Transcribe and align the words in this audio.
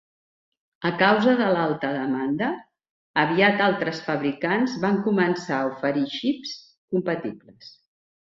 A 0.89 0.91
causa 1.01 1.33
de 1.41 1.49
l'alta 1.55 1.91
demanda, 1.97 2.47
aviat 3.23 3.61
altres 3.65 3.99
fabricants 4.07 4.79
van 4.87 4.97
començar 5.09 5.59
a 5.59 5.69
oferir 5.75 6.07
xips 6.15 6.55
compatibles. 6.97 7.69